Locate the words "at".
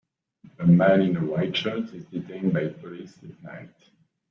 3.21-3.43